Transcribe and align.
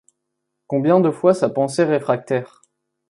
Combien 0.65 0.99
de 0.99 1.11
fois 1.11 1.35
sa 1.35 1.47
pensée 1.47 1.83
réfractaire 1.83 2.63